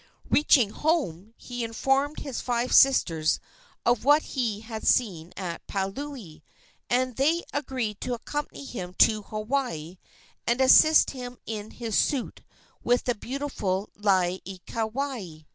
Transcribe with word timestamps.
Reaching 0.31 0.71
home, 0.71 1.35
he 1.37 1.63
informed 1.63 2.21
his 2.21 2.41
five 2.41 2.73
sisters 2.73 3.39
of 3.85 4.03
what 4.03 4.23
he 4.33 4.61
had 4.61 4.87
seen 4.87 5.31
at 5.37 5.61
Paliuli, 5.67 6.41
and 6.89 7.15
they 7.17 7.43
agreed 7.53 8.01
to 8.01 8.15
accompany 8.15 8.65
him 8.65 8.95
to 8.95 9.21
Hawaii 9.21 9.99
and 10.47 10.59
assist 10.59 11.11
him 11.11 11.37
in 11.45 11.69
his 11.69 11.95
suit 11.95 12.41
with 12.83 13.03
the 13.03 13.13
beautiful 13.13 13.91
Laieikawai. 13.95 15.45